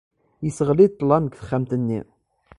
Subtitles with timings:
[0.45, 1.99] Yesseɣli-d ṭṭlam deg texxamt-nni.